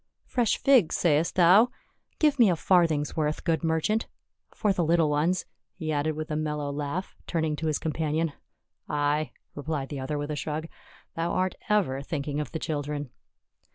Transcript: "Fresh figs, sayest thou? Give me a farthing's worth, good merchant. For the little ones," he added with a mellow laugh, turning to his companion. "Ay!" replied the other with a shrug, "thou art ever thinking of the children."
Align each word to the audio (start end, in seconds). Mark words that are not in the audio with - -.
"Fresh 0.25 0.57
figs, 0.57 0.95
sayest 0.95 1.35
thou? 1.35 1.69
Give 2.17 2.39
me 2.39 2.49
a 2.49 2.55
farthing's 2.55 3.15
worth, 3.15 3.43
good 3.43 3.63
merchant. 3.63 4.07
For 4.49 4.73
the 4.73 4.83
little 4.83 5.11
ones," 5.11 5.45
he 5.75 5.91
added 5.91 6.13
with 6.15 6.31
a 6.31 6.35
mellow 6.35 6.71
laugh, 6.71 7.15
turning 7.27 7.55
to 7.57 7.67
his 7.67 7.77
companion. 7.77 8.33
"Ay!" 8.89 9.29
replied 9.53 9.89
the 9.89 9.99
other 9.99 10.17
with 10.17 10.31
a 10.31 10.35
shrug, 10.35 10.67
"thou 11.15 11.33
art 11.33 11.53
ever 11.69 12.01
thinking 12.01 12.39
of 12.39 12.51
the 12.51 12.57
children." 12.57 13.11